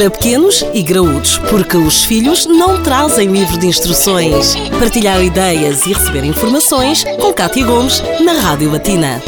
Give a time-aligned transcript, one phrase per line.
[0.00, 4.56] Para pequenos e graúdos, porque os filhos não trazem livro de instruções.
[4.78, 9.20] Partilhar ideias e receber informações com Cátia Gomes na Rádio Latina.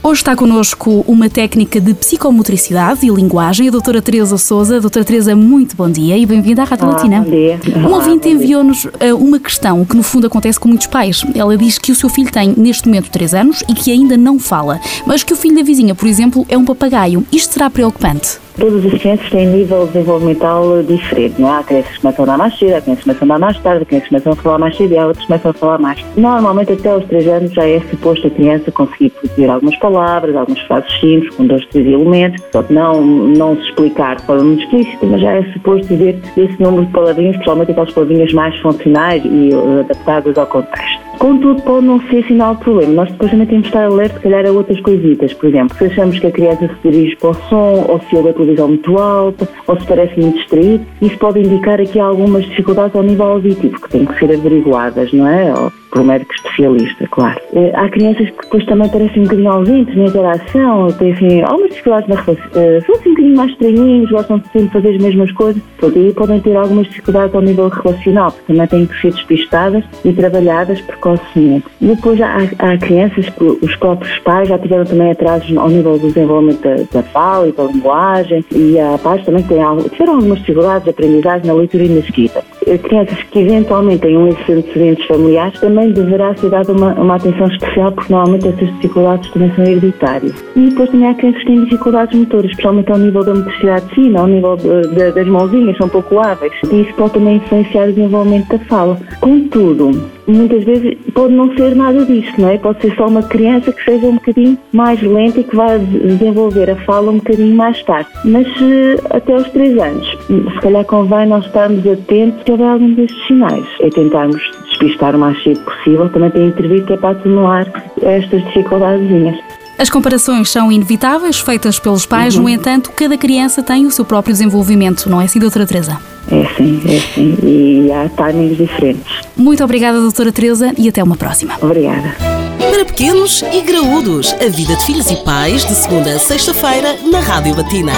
[0.00, 4.80] Hoje está connosco uma técnica de psicomotricidade e linguagem, a doutora Teresa Souza.
[4.80, 7.22] Doutora Teresa, muito bom dia e bem-vinda à Rádio Olá, Latina.
[7.22, 7.60] bom dia.
[7.74, 11.24] Um Olá, ouvinte enviou-nos eh, uma questão que no fundo acontece com muitos pais.
[11.34, 14.38] Ela diz que o seu filho tem neste momento 3 anos e que ainda não
[14.38, 17.26] fala, mas que o filho da vizinha, por exemplo, é um papagaio.
[17.32, 18.45] Isto será preocupante?
[18.58, 21.58] Todas as crianças têm nível desenvolvimental diferente, não é?
[21.58, 23.58] Há crianças que começam a andar mais cedo, há crianças que começam a andar mais
[23.60, 25.54] tarde, há crianças que começam a falar mais cedo e há outras que começam a
[25.54, 26.04] falar mais.
[26.16, 30.60] Normalmente até aos 3 anos já é suposto a criança conseguir produzir algumas palavras, algumas
[30.62, 34.62] frases simples, com dois, três elementos, só que não, não se explicar de forma muito
[34.62, 39.22] explícita, mas já é suposto dizer esse número de palavrinhas, principalmente aquelas palavrinhas mais funcionais
[39.22, 41.06] e uh, adaptadas ao contexto.
[41.18, 42.92] Contudo, pode não ser sinal de problema.
[42.92, 45.32] Nós depois também temos de estar alerta, se calhar, a outras coisitas.
[45.32, 48.30] Por exemplo, se achamos que a criança se dirige para o som, ou se ouve
[48.30, 52.94] a televisão muito alta, ou se parece muito distraído, isso pode indicar aqui algumas dificuldades
[52.94, 55.52] ao nível auditivo, que têm que ser averiguadas, não é?
[55.52, 57.40] Ou por um médico especialista, claro.
[57.54, 61.70] Eh, Há crianças que depois também parecem um bocadinho ausentes na interação, têm assim, algumas
[61.70, 65.32] dificuldades na relação, são assim um bocadinho mais estranhinhos, gostam de sempre fazer as mesmas
[65.32, 69.84] coisas, aí podem ter algumas dificuldades ao nível relacional, que também têm que ser despistadas
[70.04, 71.64] e trabalhadas precocemente.
[71.80, 75.98] E depois há, há crianças que os próprios pais já tiveram também atrasos ao nível
[75.98, 80.16] do desenvolvimento da, da fala e da linguagem, e há pais também que têm, tiveram
[80.16, 82.44] algumas dificuldades de aprendizagem na leitura e na escrita.
[82.82, 87.92] Crianças que eventualmente tenham esses antecedentes familiares também deverá ser dada uma, uma atenção especial,
[87.92, 90.44] porque normalmente essas dificuldades também são hereditárias.
[90.56, 94.20] E depois também há crianças que têm dificuldades motoras, especialmente ao nível da motricidade fina,
[94.20, 96.52] ao nível de- de- das mãozinhas, são pouco hábeis.
[96.72, 98.98] E isso pode também influenciar o desenvolvimento da fala.
[99.20, 99.90] Contudo,
[100.26, 102.58] muitas vezes pode não ser nada disso, não é?
[102.58, 106.70] Pode ser só uma criança que seja um bocadinho mais lenta e que vai desenvolver
[106.70, 108.08] a fala um bocadinho mais tarde.
[108.24, 113.26] Mas eh, até aos 3 anos, se calhar convém nós estarmos atentos houver algum destes
[113.26, 113.66] sinais.
[113.80, 117.66] É tentarmos despistar o mais cedo possível, também tem intervir que é para atenuar
[118.02, 119.55] estas dificuldadezinhas.
[119.78, 124.32] As comparações são inevitáveis, feitas pelos pais, no entanto, cada criança tem o seu próprio
[124.32, 125.98] desenvolvimento, não é assim, doutora Teresa?
[126.30, 127.36] É sim, é sim.
[127.42, 129.20] E há timings diferentes.
[129.36, 131.54] Muito obrigada, doutora Teresa, e até uma próxima.
[131.60, 132.16] Obrigada.
[132.58, 137.20] Para pequenos e graúdos, a vida de filhos e pais, de segunda a sexta-feira, na
[137.20, 137.92] Rádio Latina.